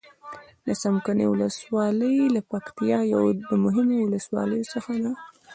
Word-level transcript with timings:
د 0.65 0.67
څمکنيو 0.81 1.31
ولسوالي 1.33 2.15
د 2.35 2.37
پکتيا 2.51 2.99
يو 3.13 3.23
د 3.49 3.51
مهمو 3.63 3.97
ولسواليو 4.05 4.69
څخه 4.73 4.91
ده. 5.03 5.11